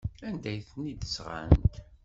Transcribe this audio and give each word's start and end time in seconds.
Anda 0.27 0.47
ay 0.51 0.59
ten-id-sɣant? 0.69 1.73